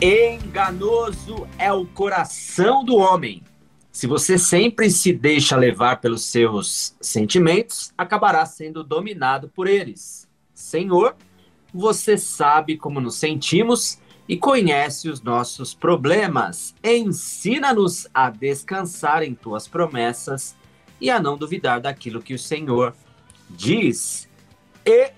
[0.00, 3.42] Enganoso é o coração do homem.
[3.90, 10.28] Se você sempre se deixa levar pelos seus sentimentos, acabará sendo dominado por eles.
[10.52, 11.16] Senhor,
[11.72, 16.74] você sabe como nos sentimos e conhece os nossos problemas.
[16.84, 20.54] Ensina-nos a descansar em tuas promessas
[21.00, 22.94] e a não duvidar daquilo que o Senhor
[23.48, 24.28] diz.
[24.84, 25.10] E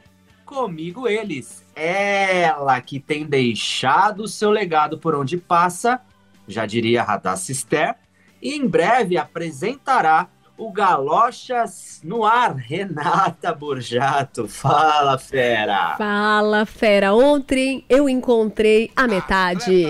[0.47, 1.65] comigo eles.
[1.81, 6.01] Ela que tem deixado o seu legado por onde passa,
[6.47, 7.95] já diria Radassa Esther,
[8.43, 12.57] e em breve apresentará o Galochas no ar.
[12.57, 15.95] Renata Burjato, fala fera!
[15.97, 17.15] Fala fera!
[17.15, 19.87] Ontem eu encontrei a metade.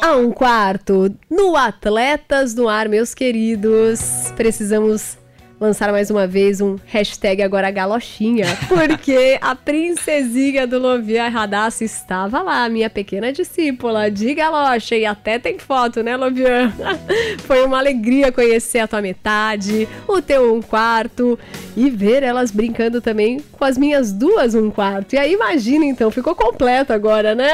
[0.00, 4.32] A um quarto no Atletas no Ar, meus queridos.
[4.36, 5.18] Precisamos
[5.62, 12.42] lançar mais uma vez um hashtag agora galochinha, porque a princesinha do Lovia Radassa estava
[12.42, 16.72] lá, minha pequena discípula de galocha, e até tem foto, né, Lovian?
[17.46, 21.38] Foi uma alegria conhecer a tua metade, o teu um quarto,
[21.76, 25.14] e ver elas brincando também com as minhas duas um quarto.
[25.14, 27.52] E aí, imagina então, ficou completo agora, né?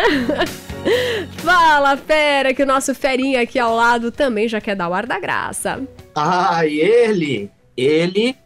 [1.45, 5.05] Fala, fera, que o nosso ferinha aqui ao lado também já quer dar o ar
[5.05, 5.83] da graça.
[6.15, 7.51] Ah, e ele?
[7.81, 8.37] Ele,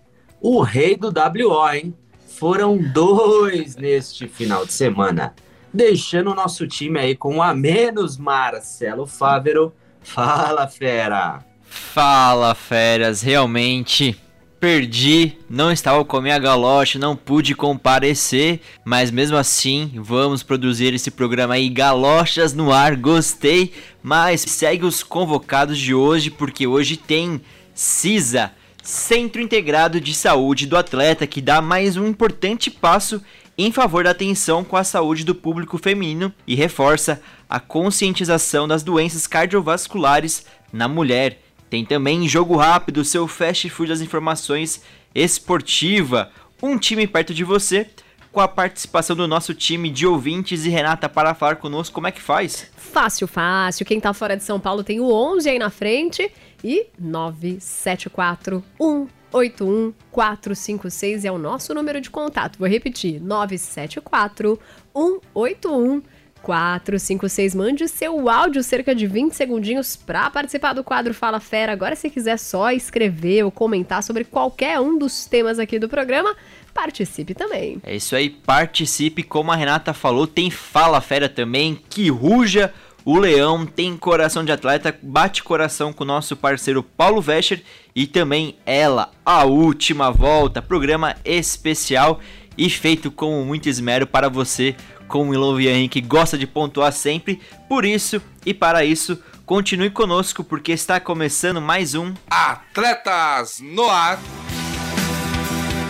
[0.40, 1.94] o rei do WO, hein?
[2.26, 5.34] Foram dois neste final de semana,
[5.72, 9.72] deixando o nosso time aí com um a menos Marcelo Fávero.
[10.02, 11.44] Fala, fera!
[11.64, 14.20] Fala, feras, realmente
[14.62, 20.94] perdi, não estava com a minha galocha, não pude comparecer, mas mesmo assim vamos produzir
[20.94, 26.96] esse programa aí, Galochas no ar, gostei, mas segue os convocados de hoje, porque hoje
[26.96, 27.40] tem
[27.74, 33.22] CISA, Centro Integrado de Saúde do Atleta, que dá mais um importante passo
[33.56, 38.82] em favor da atenção com a saúde do público feminino e reforça a conscientização das
[38.82, 41.38] doenças cardiovasculares na mulher.
[41.70, 44.82] Tem também Jogo Rápido, seu fast food das informações
[45.14, 47.88] esportiva, um time perto de você,
[48.32, 52.10] com a participação do nosso time de ouvintes e Renata para falar conosco, como é
[52.10, 52.68] que faz?
[52.76, 53.86] Fácil, fácil.
[53.86, 56.32] Quem tá fora de São Paulo tem o 11 aí na frente
[56.62, 62.58] e 974 181 456 é o nosso número de contato.
[62.58, 64.58] Vou repetir: 974
[64.94, 66.02] 181
[66.42, 67.54] 456.
[67.54, 71.72] Mande seu áudio, cerca de 20 segundinhos, para participar do quadro Fala Fera.
[71.72, 76.34] Agora, se quiser só escrever ou comentar sobre qualquer um dos temas aqui do programa,
[76.74, 77.78] participe também.
[77.82, 79.22] É isso aí, participe.
[79.22, 81.78] Como a Renata falou, tem Fala Fera também.
[81.88, 82.74] Que ruja
[83.04, 87.62] o Leão tem coração de atleta, bate coração com o nosso parceiro Paulo Vescher
[87.94, 92.20] e também ela, a última volta, programa especial
[92.56, 94.76] e feito com muito esmero para você,
[95.08, 97.40] com o Ilovian que gosta de pontuar sempre.
[97.68, 104.18] Por isso e para isso, continue conosco porque está começando mais um Atletas no Ar.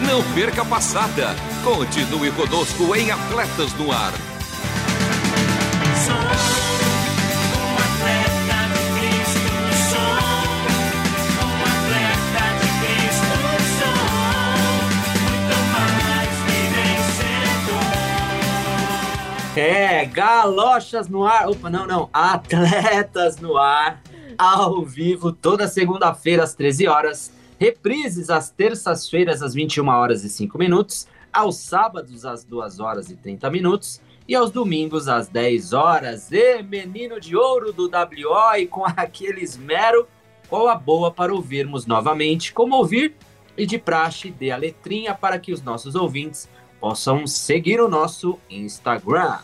[0.06, 1.36] Não perca a passada.
[1.62, 4.12] Continue conosco em Atletas no Ar.
[19.54, 21.46] É, galochas no ar.
[21.46, 22.08] Opa, não, não.
[22.10, 24.02] Atletas no ar.
[24.38, 27.30] Ao vivo, toda segunda-feira às 13 horas.
[27.58, 31.06] Reprises às terças-feiras às 21 horas e 5 minutos.
[31.30, 34.00] Aos sábados às 2 horas e 30 minutos.
[34.26, 36.32] E aos domingos às 10 horas.
[36.32, 40.08] E menino de ouro do WO e com aquele esmero.
[40.48, 42.54] Qual a boa para ouvirmos novamente?
[42.54, 43.14] Como ouvir?
[43.54, 46.48] E de praxe, dê a letrinha para que os nossos ouvintes
[46.82, 49.38] possam seguir o nosso Instagram.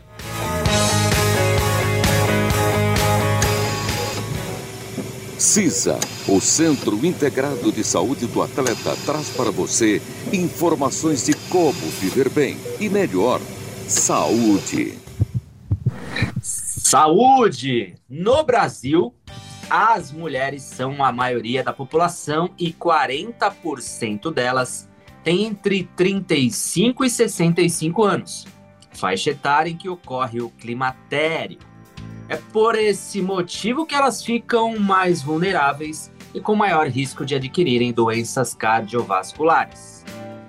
[5.36, 5.98] CISA,
[6.28, 10.00] o Centro Integrado de Saúde do Atleta, traz para você
[10.32, 13.40] informações de como viver bem e melhor.
[13.90, 14.96] Saúde.
[16.40, 17.96] Saúde!
[18.08, 19.12] No Brasil,
[19.68, 24.88] as mulheres são a maioria da população e 40% delas
[25.24, 28.46] têm entre 35 e 65 anos,
[28.92, 31.58] faixa etária em que ocorre o climatério.
[32.28, 37.92] É por esse motivo que elas ficam mais vulneráveis e com maior risco de adquirirem
[37.92, 40.04] doenças cardiovasculares.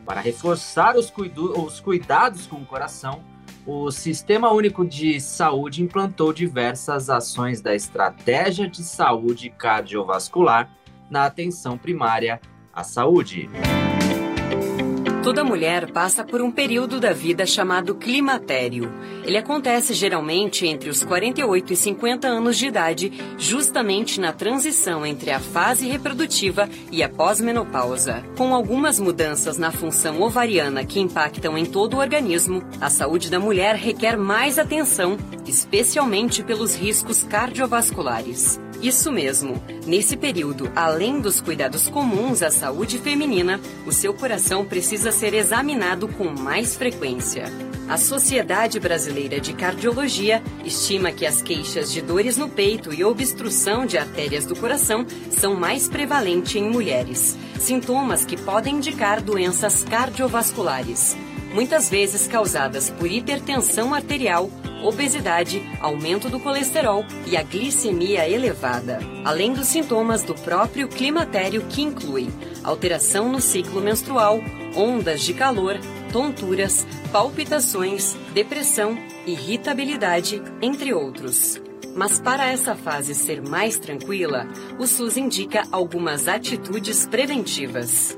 [0.06, 1.12] Para reforçar os,
[1.58, 3.31] os cuidados com o coração,
[3.66, 10.70] o Sistema Único de Saúde implantou diversas ações da Estratégia de Saúde Cardiovascular
[11.10, 12.40] na atenção primária
[12.74, 13.50] à saúde.
[15.24, 18.92] Toda mulher passa por um período da vida chamado climatério.
[19.24, 25.30] Ele acontece geralmente entre os 48 e 50 anos de idade, justamente na transição entre
[25.30, 28.24] a fase reprodutiva e a pós-menopausa.
[28.36, 33.40] Com algumas mudanças na função ovariana que impactam em todo o organismo, a saúde da
[33.40, 38.60] mulher requer mais atenção, especialmente pelos riscos cardiovasculares.
[38.82, 39.62] Isso mesmo.
[39.86, 46.08] Nesse período, além dos cuidados comuns à saúde feminina, o seu coração precisa ser examinado
[46.08, 47.46] com mais frequência.
[47.88, 53.86] A Sociedade Brasileira de Cardiologia estima que as queixas de dores no peito e obstrução
[53.86, 61.16] de artérias do coração são mais prevalentes em mulheres, sintomas que podem indicar doenças cardiovasculares,
[61.54, 64.50] muitas vezes causadas por hipertensão arterial
[64.84, 71.82] obesidade, aumento do colesterol e a glicemia elevada, além dos sintomas do próprio climatério que
[71.82, 72.30] inclui
[72.64, 74.40] alteração no ciclo menstrual,
[74.76, 75.80] ondas de calor,
[76.12, 81.62] tonturas, palpitações, depressão, irritabilidade, entre outros.
[81.96, 84.48] Mas para essa fase ser mais tranquila,
[84.80, 88.18] o SUS indica algumas atitudes preventivas.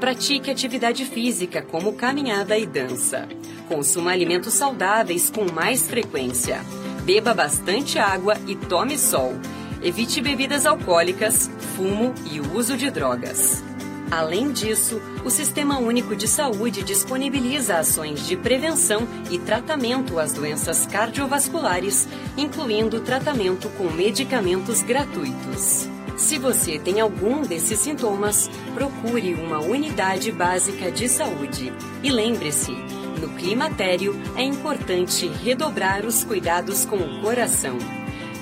[0.00, 3.26] Pratique atividade física como caminhada e dança.
[3.66, 6.60] Consuma alimentos saudáveis com mais frequência.
[7.02, 9.34] Beba bastante água e tome sol.
[9.82, 13.64] Evite bebidas alcoólicas, fumo e uso de drogas.
[14.10, 20.86] Além disso, o Sistema Único de Saúde disponibiliza ações de prevenção e tratamento às doenças
[20.86, 22.06] cardiovasculares,
[22.36, 25.95] incluindo tratamento com medicamentos gratuitos.
[26.16, 31.70] Se você tem algum desses sintomas, procure uma unidade básica de saúde.
[32.02, 32.72] E lembre-se,
[33.20, 37.76] no climatério é importante redobrar os cuidados com o coração.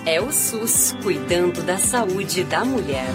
[0.06, 3.08] É o SUS cuidando da saúde da mulher.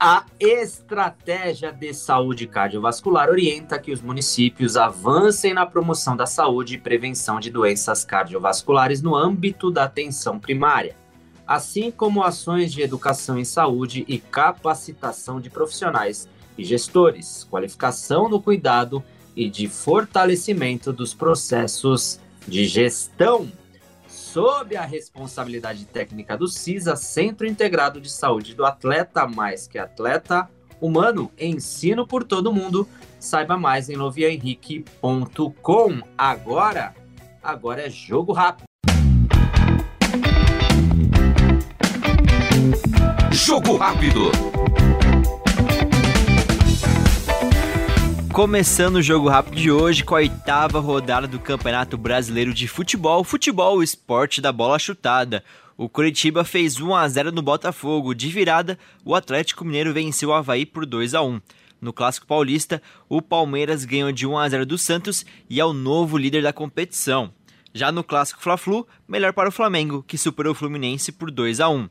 [0.00, 6.78] A Estratégia de Saúde Cardiovascular orienta que os municípios avancem na promoção da saúde e
[6.78, 10.96] prevenção de doenças cardiovasculares no âmbito da atenção primária
[11.46, 16.28] assim como ações de educação em saúde e capacitação de profissionais
[16.58, 19.02] e gestores, qualificação no cuidado
[19.34, 23.50] e de fortalecimento dos processos de gestão.
[24.08, 30.48] Sob a responsabilidade técnica do CISA, Centro Integrado de Saúde do Atleta Mais que Atleta
[30.80, 32.88] Humano, ensino por todo mundo.
[33.18, 36.02] Saiba mais em loviahenrique.com.
[36.18, 36.94] Agora,
[37.42, 38.66] agora é jogo rápido.
[43.36, 44.32] Jogo rápido.
[48.32, 53.22] Começando o jogo rápido de hoje com a oitava rodada do Campeonato Brasileiro de Futebol,
[53.22, 55.44] futebol, esporte da bola chutada.
[55.76, 58.14] O Curitiba fez 1 a 0 no Botafogo.
[58.14, 61.38] De virada, o Atlético Mineiro venceu o Havaí por 2 a 1.
[61.78, 65.74] No Clássico Paulista, o Palmeiras ganhou de 1 a 0 do Santos e é o
[65.74, 67.30] novo líder da competição.
[67.74, 71.68] Já no Clássico Fla-Flu, melhor para o Flamengo, que superou o Fluminense por 2 a
[71.68, 71.86] 1.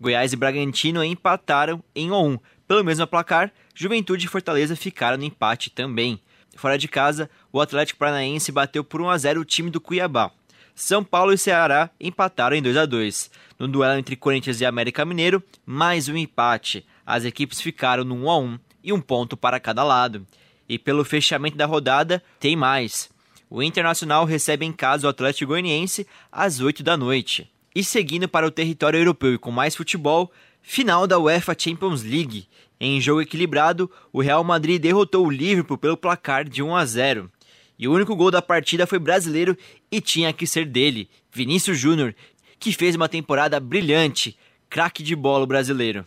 [0.00, 5.70] Goiás e Bragantino empataram em 1 Pelo mesmo placar, Juventude e Fortaleza ficaram no empate
[5.70, 6.20] também.
[6.56, 10.30] Fora de casa, o Atlético Paranaense bateu por 1 a 0 o time do Cuiabá.
[10.74, 13.30] São Paulo e Ceará empataram em 2 a 2.
[13.58, 16.86] No duelo entre Corinthians e América Mineiro, mais um empate.
[17.04, 20.24] As equipes ficaram no 1 a 1 e um ponto para cada lado.
[20.68, 23.10] E pelo fechamento da rodada, tem mais.
[23.50, 27.50] O Internacional recebe em casa o Atlético Goianiense às 8 da noite.
[27.78, 32.48] E seguindo para o território europeu e com mais futebol, final da UEFA Champions League.
[32.80, 37.30] Em jogo equilibrado, o Real Madrid derrotou o Liverpool pelo placar de 1 a 0.
[37.78, 39.56] E o único gol da partida foi brasileiro
[39.92, 42.16] e tinha que ser dele, Vinícius Júnior,
[42.58, 44.36] que fez uma temporada brilhante,
[44.68, 46.04] craque de bola brasileiro.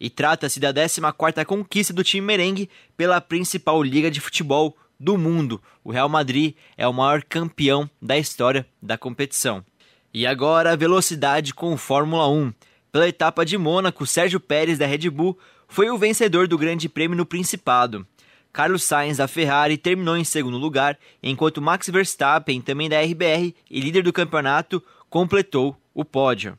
[0.00, 5.62] E trata-se da 14ª conquista do time merengue pela principal liga de futebol do mundo.
[5.84, 9.64] O Real Madrid é o maior campeão da história da competição.
[10.12, 12.52] E agora a velocidade com Fórmula 1.
[12.90, 17.16] Pela etapa de Mônaco, Sérgio Pérez da Red Bull foi o vencedor do Grande Prêmio
[17.16, 18.06] no Principado.
[18.52, 23.80] Carlos Sainz da Ferrari terminou em segundo lugar, enquanto Max Verstappen, também da RBR e
[23.80, 26.58] líder do campeonato, completou o pódio.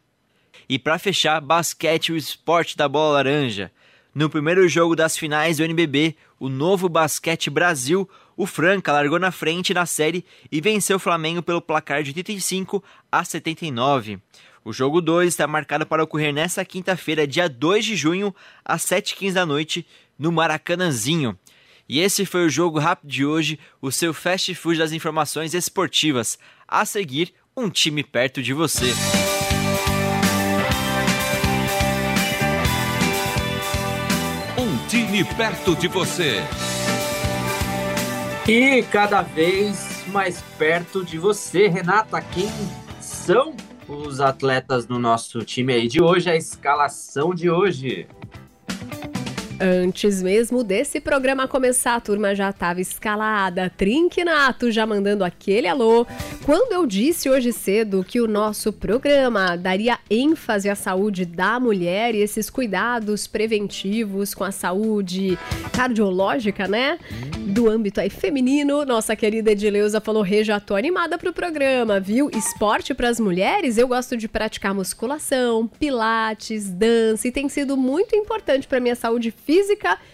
[0.69, 3.71] E para fechar, basquete, o esporte da bola laranja.
[4.13, 9.31] No primeiro jogo das finais do NBB, o Novo Basquete Brasil, o Franca largou na
[9.31, 14.19] frente na série e venceu o Flamengo pelo placar de 85 a 79.
[14.63, 19.33] O jogo 2 está marcado para ocorrer nesta quinta-feira, dia 2 de junho, às 7h15
[19.33, 19.87] da noite,
[20.19, 21.37] no Maracanãzinho.
[21.89, 26.37] E esse foi o jogo rápido de hoje, o seu fast food das informações esportivas.
[26.67, 28.93] A seguir, um time perto de você.
[34.57, 36.43] Um time perto de você.
[38.47, 42.21] E cada vez mais perto de você, Renata.
[42.21, 42.49] Quem
[43.01, 43.53] são
[43.89, 46.29] os atletas do nosso time aí de hoje?
[46.29, 48.07] A escalação de hoje.
[49.59, 56.05] Antes mesmo desse programa começar, a turma já estava escalada, trinquinato, já mandando aquele alô.
[56.45, 62.13] Quando eu disse hoje cedo que o nosso programa daria ênfase à saúde da mulher
[62.13, 65.39] e esses cuidados preventivos com a saúde
[65.73, 66.99] cardiológica, né?
[67.47, 72.29] Do âmbito aí feminino, nossa querida Edileuza falou: Rê, já tô animada pro programa, viu?
[72.31, 78.15] Esporte para as mulheres, eu gosto de praticar musculação, pilates, dança e tem sido muito
[78.15, 79.46] importante para minha saúde física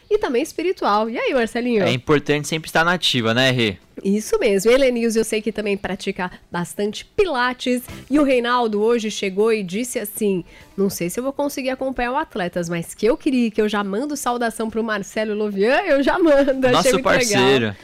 [0.10, 1.10] e também espiritual.
[1.10, 1.84] E aí, Marcelinho?
[1.84, 3.78] É importante sempre estar nativa, né, Rê?
[4.04, 4.72] Isso mesmo.
[4.72, 7.84] Helenils, eu sei que também pratica bastante pilates.
[8.10, 10.44] E o Reinaldo hoje chegou e disse assim:
[10.75, 13.70] Não sei se eu vou conseguir acompanhar o Atletas, mas que eu queria, que eu
[13.70, 16.70] já mando saudação pro Marcelo Lovian, eu já mando.
[16.70, 17.68] Nosso parceiro.
[17.68, 17.75] Legal.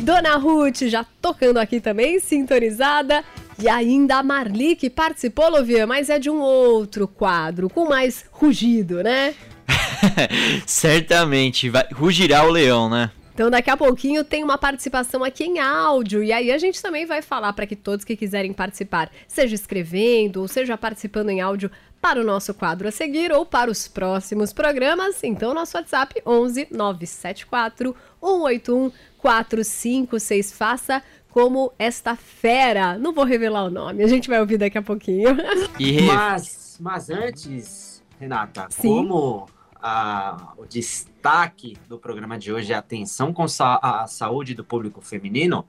[0.00, 3.24] Dona Ruth já tocando aqui também, sintonizada.
[3.58, 8.26] E ainda a Marli que participou, Lovian, mas é de um outro quadro, com mais
[8.30, 9.34] rugido, né?
[10.66, 13.10] Certamente, vai rugirá o leão, né?
[13.36, 17.04] Então daqui a pouquinho tem uma participação aqui em áudio e aí a gente também
[17.04, 21.70] vai falar para que todos que quiserem participar, seja escrevendo ou seja participando em áudio
[22.00, 26.68] para o nosso quadro a seguir ou para os próximos programas, então nosso WhatsApp 11
[26.70, 32.96] 974 181 456 faça como esta fera.
[32.96, 35.36] Não vou revelar o nome, a gente vai ouvir daqui a pouquinho.
[35.78, 36.00] E...
[36.02, 38.88] Mas, mas antes, Renata, Sim.
[38.88, 39.46] como
[39.82, 44.64] a, o destaque do programa de hoje é a atenção com sa a saúde do
[44.64, 45.64] público feminino,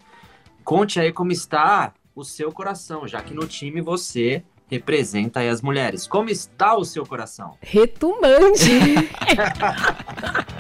[0.63, 6.05] conte aí como está o seu coração, já que no time você representa as mulheres.
[6.07, 7.57] Como está o seu coração?
[7.61, 8.71] Retumbante.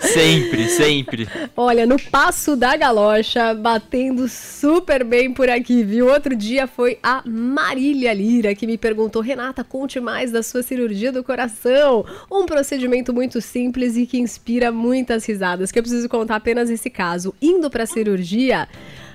[0.00, 1.28] sempre, sempre.
[1.56, 6.08] Olha, no passo da galocha, batendo super bem por aqui, viu?
[6.08, 11.10] Outro dia foi a Marília Lira que me perguntou: Renata, conte mais da sua cirurgia
[11.10, 12.04] do coração.
[12.30, 15.72] Um procedimento muito simples e que inspira muitas risadas.
[15.72, 17.34] Que eu preciso contar apenas esse caso.
[17.40, 18.68] Indo para a cirurgia.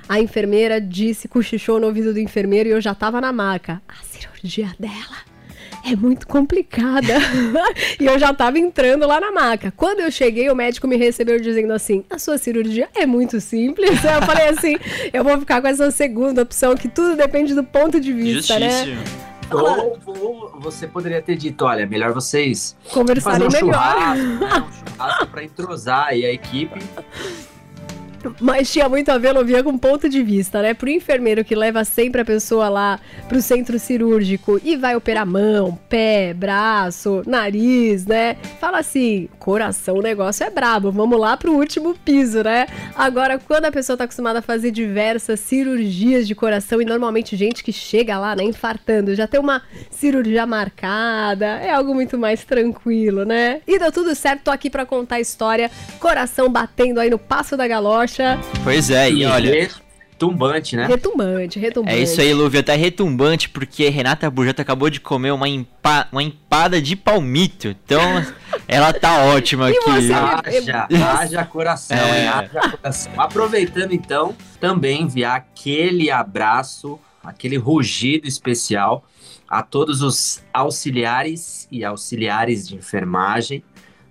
[0.07, 3.79] A enfermeira disse, cochichou no ouvido do enfermeiro e eu já tava na maca.
[3.87, 5.29] A cirurgia dela
[5.85, 7.15] é muito complicada.
[7.99, 9.73] e eu já tava entrando lá na maca.
[9.75, 14.03] Quando eu cheguei, o médico me recebeu dizendo assim: a sua cirurgia é muito simples.
[14.03, 14.75] Eu falei assim:
[15.13, 18.69] eu vou ficar com essa segunda opção, que tudo depende do ponto de vista, né?
[18.69, 19.01] Justíssimo.
[19.01, 19.29] né?
[19.51, 23.81] Ou, ou, você poderia ter dito, olha, melhor vocês conversarem fazer um melhor.
[23.81, 24.67] Churrasco, né?
[24.67, 26.79] um churrasco para entrosar aí a equipe
[28.39, 30.73] mas tinha muito a ver, eu via com ponto de vista, né?
[30.73, 35.79] Pro enfermeiro que leva sempre a pessoa lá pro centro cirúrgico e vai operar mão,
[35.87, 38.35] pé, braço, nariz, né?
[38.59, 42.67] Fala assim, coração, o negócio é brabo, vamos lá pro último piso, né?
[42.95, 47.63] Agora, quando a pessoa tá acostumada a fazer diversas cirurgias de coração e normalmente gente
[47.63, 53.23] que chega lá, né, infartando, já tem uma cirurgia marcada, é algo muito mais tranquilo,
[53.23, 53.61] né?
[53.67, 57.55] E deu tudo certo, tô aqui para contar a história, coração batendo aí no passo
[57.55, 58.08] da galocha
[58.63, 59.69] Pois é, e, olha.
[60.19, 60.85] Retumbante, né?
[60.85, 61.95] Retumbante, retumbante.
[61.95, 66.21] É isso aí, Lúvia, tá retumbante porque Renata Burjato acabou de comer uma, empa uma
[66.21, 67.69] empada de palmito.
[67.69, 68.01] Então,
[68.67, 69.79] ela tá ótima aqui.
[69.79, 70.11] Você...
[70.11, 70.87] Haja,
[71.17, 72.27] haja coração, é.
[72.27, 73.13] haja coração.
[73.17, 79.05] Aproveitando então, também enviar aquele abraço, aquele rugido especial
[79.47, 83.63] a todos os auxiliares e auxiliares de enfermagem,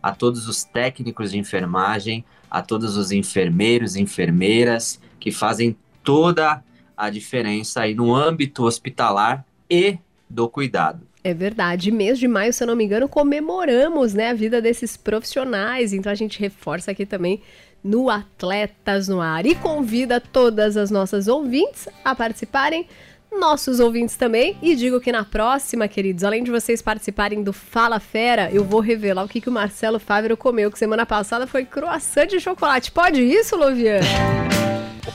[0.03, 6.63] a todos os técnicos de enfermagem, a todos os enfermeiros, enfermeiras que fazem toda
[6.97, 11.07] a diferença aí no âmbito hospitalar e do cuidado.
[11.23, 11.91] É verdade.
[11.91, 15.93] Mês de maio, se eu não me engano, comemoramos né, a vida desses profissionais.
[15.93, 17.43] Então a gente reforça aqui também
[17.83, 19.47] no Atletas no Ar.
[19.47, 22.87] E convida todas as nossas ouvintes a participarem,
[23.33, 24.57] nossos ouvintes também.
[24.63, 28.81] E digo que na próxima, queridos, além de vocês participarem do Fala Fera, eu vou
[28.81, 32.91] revelar o que, que o Marcelo Fávero comeu, que semana passada foi croissant de chocolate.
[32.91, 34.01] Pode isso, Lovian?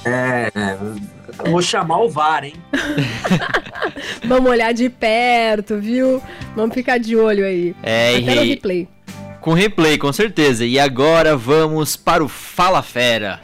[0.06, 0.78] É, é
[1.50, 2.54] vou chamar o VAR, hein?
[4.26, 6.22] Vamos olhar de perto, viu?
[6.56, 7.76] Vamos ficar de olho aí.
[7.82, 8.88] É, Até no replay.
[9.42, 10.66] Com replay, com certeza.
[10.66, 13.42] E agora vamos para o Fala Fera.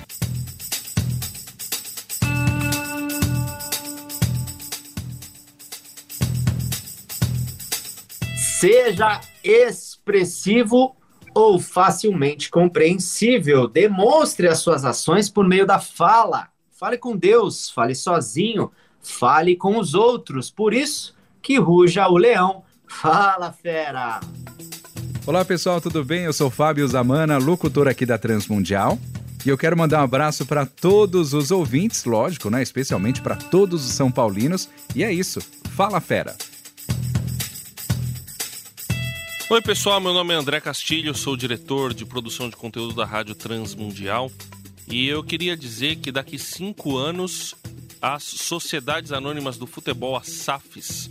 [8.59, 10.93] Seja expressivo
[11.33, 13.69] ou facilmente compreensível.
[13.69, 16.49] Demonstre as suas ações por meio da fala.
[16.77, 18.69] Fale com Deus, fale sozinho,
[19.01, 20.51] fale com os outros.
[20.51, 22.65] Por isso que ruja o leão.
[22.85, 24.19] Fala, fera!
[25.25, 26.25] Olá pessoal, tudo bem?
[26.25, 28.99] Eu sou Fábio Zamana, locutor aqui da Transmundial.
[29.45, 32.61] E eu quero mandar um abraço para todos os ouvintes, lógico, né?
[32.61, 34.67] Especialmente para todos os São Paulinos.
[34.93, 35.39] E é isso.
[35.77, 36.35] Fala, fera!
[39.51, 39.99] Oi, pessoal.
[39.99, 44.31] Meu nome é André Castilho, sou diretor de produção de conteúdo da Rádio Transmundial.
[44.87, 47.55] E eu queria dizer que daqui cinco anos
[47.99, 51.09] as sociedades anônimas do futebol, as SAFs,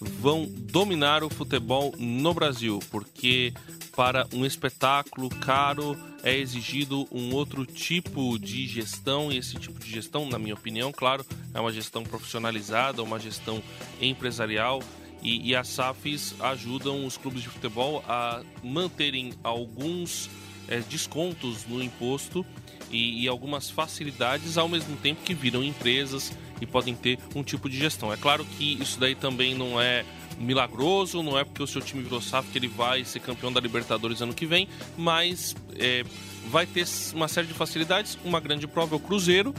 [0.00, 3.52] vão dominar o futebol no Brasil, porque
[3.96, 9.90] para um espetáculo caro é exigido um outro tipo de gestão, e esse tipo de
[9.90, 13.60] gestão, na minha opinião, claro, é uma gestão profissionalizada, uma gestão
[14.00, 14.80] empresarial.
[15.22, 20.30] E, e as SAFs ajudam os clubes de futebol a manterem alguns
[20.68, 22.44] é, descontos no imposto
[22.90, 27.68] e, e, algumas facilidades ao mesmo tempo que viram empresas e podem ter um tipo
[27.68, 28.12] de gestão.
[28.12, 30.04] É claro que isso daí também não é
[30.38, 33.60] milagroso, não é porque o seu time virou SAF que ele vai ser campeão da
[33.60, 36.04] Libertadores ano que vem, mas é,
[36.48, 38.18] vai ter uma série de facilidades.
[38.24, 39.54] Uma grande prova é o Cruzeiro,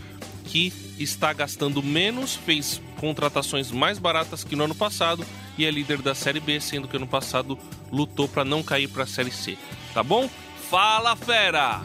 [0.46, 5.26] que está gastando menos, fez contratações mais baratas que no ano passado
[5.58, 7.58] e é líder da Série B, sendo que ano passado
[7.92, 9.58] lutou para não cair para a Série C.
[9.92, 10.30] Tá bom?
[10.70, 11.82] Fala, fera!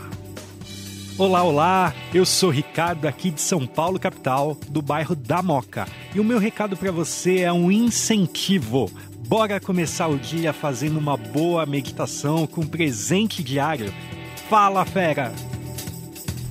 [1.16, 1.94] Olá, olá!
[2.12, 5.88] Eu sou Ricardo aqui de São Paulo, capital, do bairro da Moca.
[6.14, 8.90] E o meu recado para você é um incentivo.
[9.26, 13.92] Bora começar o dia fazendo uma boa meditação com presente diário.
[14.50, 15.32] Fala, fera!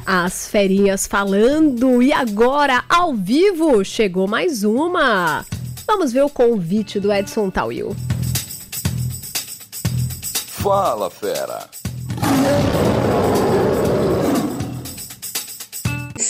[0.06, 5.44] As ferinhas falando e agora ao vivo chegou mais uma.
[5.88, 7.96] Vamos ver o convite do Edson Tawil.
[10.48, 11.68] Fala, fera!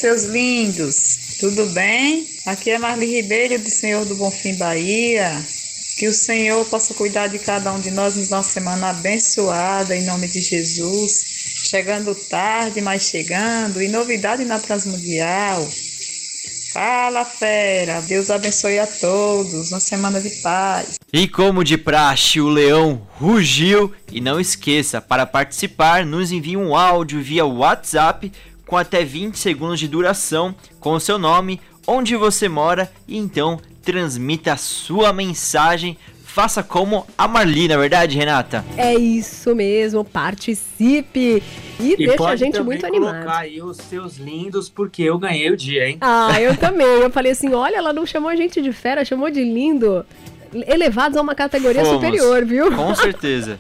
[0.06, 2.28] seus lindos, tudo bem?
[2.46, 5.32] Aqui é Marli Ribeiro do Senhor do Bonfim Bahia.
[5.98, 10.28] Que o Senhor possa cuidar de cada um de nós numa semana abençoada, em nome
[10.28, 11.35] de Jesus.
[11.66, 15.68] Chegando tarde, mas chegando, e novidade na Transmundial.
[16.72, 18.02] Fala, fera!
[18.02, 19.72] Deus abençoe a todos.
[19.72, 21.00] Uma semana de paz.
[21.12, 23.92] E como de praxe, o leão rugiu.
[24.12, 28.32] E não esqueça, para participar, nos envie um áudio via WhatsApp
[28.68, 33.60] com até 20 segundos de duração com o seu nome, onde você mora e então
[33.82, 35.98] transmita a sua mensagem.
[36.36, 38.66] Faça como a Marli, na é verdade, Renata?
[38.76, 41.42] É isso mesmo, participe
[41.80, 43.20] e, e deixa a gente muito animada.
[43.20, 45.98] colocar aí os seus lindos, porque eu ganhei o dia, hein?
[46.02, 46.86] Ah, eu também.
[46.86, 50.06] Eu falei assim, olha, ela não chamou a gente de fera, chamou de lindo.
[50.68, 52.70] Elevados a uma categoria Fomos, superior, viu?
[52.76, 53.58] Com certeza.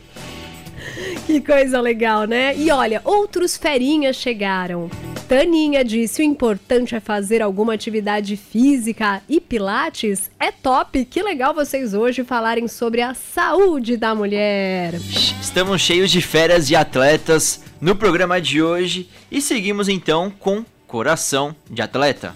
[1.25, 2.57] que coisa legal, né?
[2.57, 4.91] E olha, outros ferinhas chegaram.
[5.27, 11.03] Taninha disse: o importante é fazer alguma atividade física e Pilates é top.
[11.05, 14.93] Que legal vocês hoje falarem sobre a saúde da mulher.
[15.41, 21.55] Estamos cheios de férias e atletas no programa de hoje e seguimos então com Coração
[21.69, 22.35] de Atleta.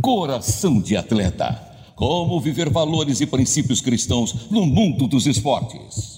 [0.00, 6.13] Coração de Atleta como viver valores e princípios cristãos no mundo dos esportes.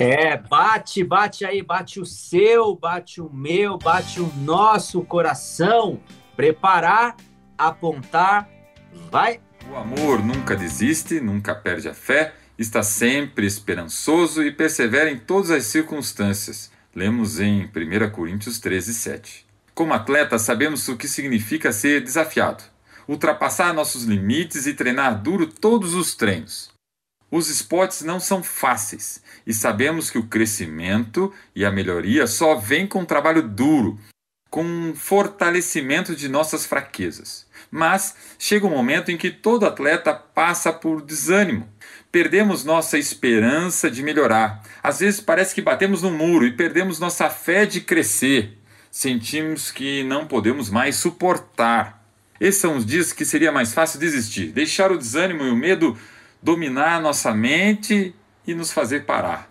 [0.00, 6.00] É, bate, bate aí, bate o seu, bate o meu, bate o nosso coração.
[6.36, 7.16] Preparar,
[7.56, 8.48] apontar,
[9.10, 9.40] vai.
[9.70, 15.50] O amor nunca desiste, nunca perde a fé, está sempre esperançoso e persevera em todas
[15.50, 16.70] as circunstâncias.
[16.94, 19.46] Lemos em 1 Coríntios 13, 7.
[19.74, 22.64] Como atleta, sabemos o que significa ser desafiado
[23.08, 26.68] ultrapassar nossos limites e treinar duro todos os treinos.
[27.30, 32.86] Os esportes não são fáceis e sabemos que o crescimento e a melhoria só vem
[32.86, 33.98] com um trabalho duro,
[34.50, 37.46] com um fortalecimento de nossas fraquezas.
[37.70, 41.68] Mas chega um momento em que todo atleta passa por desânimo.
[42.10, 44.62] Perdemos nossa esperança de melhorar.
[44.82, 48.56] Às vezes parece que batemos no muro e perdemos nossa fé de crescer.
[48.90, 52.02] Sentimos que não podemos mais suportar.
[52.40, 55.98] Esses são os dias que seria mais fácil desistir, deixar o desânimo e o medo
[56.42, 58.14] dominar nossa mente
[58.46, 59.50] e nos fazer parar.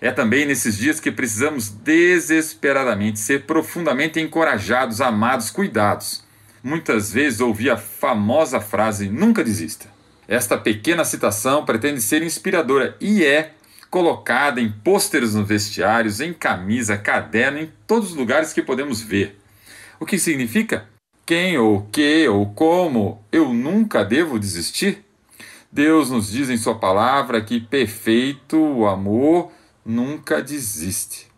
[0.00, 6.22] É também nesses dias que precisamos desesperadamente ser profundamente encorajados, amados, cuidados.
[6.62, 9.86] Muitas vezes ouvi a famosa frase: nunca desista.
[10.28, 13.54] Esta pequena citação pretende ser inspiradora e é
[13.90, 19.38] colocada em pôsteres nos vestiários, em camisa, caderno, em todos os lugares que podemos ver.
[19.98, 20.86] O que significa?
[21.24, 25.04] Quem ou que ou como eu nunca devo desistir?
[25.70, 29.52] Deus nos diz em Sua palavra que perfeito o amor
[29.84, 31.28] nunca desiste.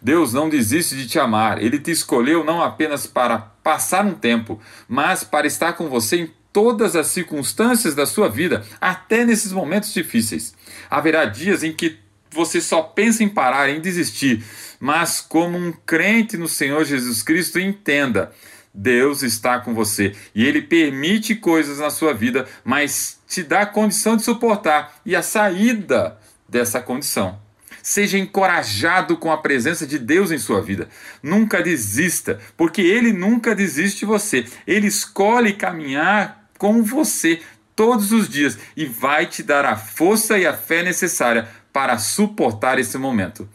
[0.00, 4.60] Deus não desiste de te amar, Ele te escolheu não apenas para passar um tempo,
[4.86, 9.92] mas para estar com você em todas as circunstâncias da sua vida, até nesses momentos
[9.92, 10.54] difíceis.
[10.90, 11.98] Haverá dias em que
[12.30, 14.44] você só pensa em parar, em desistir,
[14.78, 18.32] mas como um crente no Senhor Jesus Cristo, entenda
[18.78, 23.66] Deus está com você e Ele permite coisas na sua vida, mas te dá a
[23.66, 26.16] condição de suportar e a saída
[26.48, 27.40] dessa condição.
[27.82, 30.88] Seja encorajado com a presença de Deus em sua vida.
[31.20, 34.44] Nunca desista, porque Ele nunca desiste de você.
[34.64, 37.40] Ele escolhe caminhar com você
[37.74, 42.78] todos os dias e vai te dar a força e a fé necessária para suportar
[42.78, 43.48] esse momento.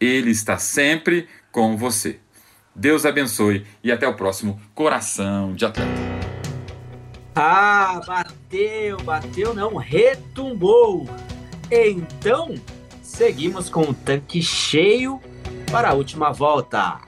[0.00, 2.18] Ele está sempre com você.
[2.80, 5.90] Deus abençoe e até o próximo Coração de Atleta.
[7.34, 11.06] Ah, bateu, bateu não, retumbou.
[11.70, 12.54] Então,
[13.02, 15.20] seguimos com o tanque cheio
[15.70, 17.02] para a última volta.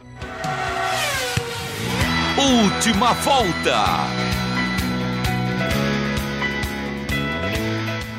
[2.36, 4.31] Última volta.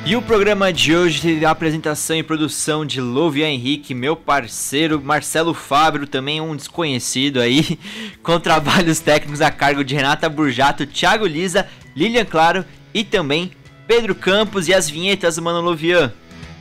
[0.06, 5.02] E o programa de hoje teve a apresentação e produção de Lovia Henrique, meu parceiro,
[5.02, 7.80] Marcelo Fábio, também um desconhecido aí,
[8.22, 13.54] com trabalhos técnicos a cargo de Renata Burjato, Thiago Lisa, Lilian Claro e também
[13.88, 16.12] Pedro Campos e as vinhetas do Mano Lovian.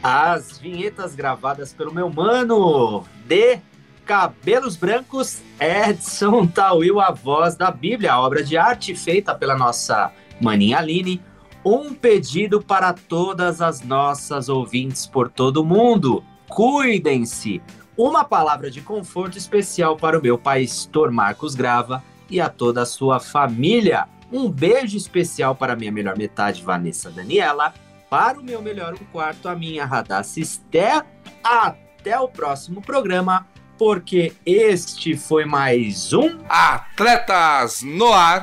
[0.00, 3.58] As vinhetas gravadas pelo meu mano de
[4.06, 10.78] Cabelos Brancos, Edson Tawil, a voz da Bíblia, obra de arte feita pela nossa maninha
[10.78, 11.20] Aline
[11.64, 16.24] um pedido para todas as nossas ouvintes por todo o mundo.
[16.48, 17.62] Cuidem-se!
[17.96, 22.86] Uma palavra de conforto especial para o meu pastor Marcos Grava e a toda a
[22.86, 24.08] sua família.
[24.32, 27.74] Um beijo especial para a minha melhor metade, Vanessa Daniela.
[28.08, 31.04] Para o meu melhor um quarto, a minha Radassa Esther.
[31.44, 33.46] Até o próximo programa,
[33.78, 38.42] porque este foi mais um Atletas no Ar.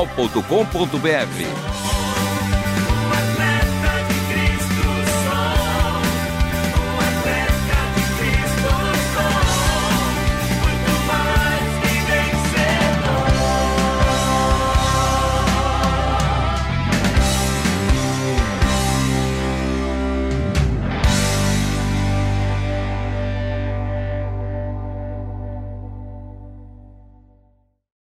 [0.05, 2.00] jornal.com.br.